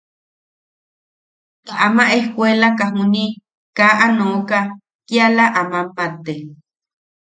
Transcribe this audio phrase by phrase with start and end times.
[1.65, 3.25] Ta ama ejkuelaka juni
[3.77, 4.59] kaa aa nooka
[5.07, 6.35] kiala a mammate.